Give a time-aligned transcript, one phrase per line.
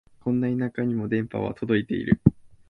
[0.19, 2.19] こんな田舎にも電波は届いてる